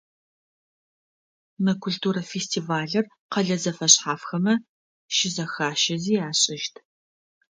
[1.63, 4.53] Мы культурэ фестивалыр къэлэ зэфэшъхьафхэмэ
[5.15, 6.75] щызэхащэзи ашӏыщт.